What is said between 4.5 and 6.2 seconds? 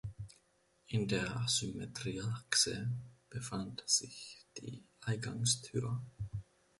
die Eingangstür.